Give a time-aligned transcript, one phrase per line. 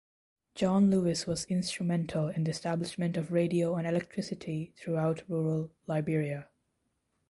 [0.55, 6.47] John Lewis was instrumental in the establishment of radio and electricity throughout rural Liberia.